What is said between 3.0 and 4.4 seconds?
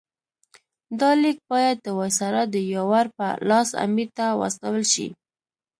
په لاس امیر ته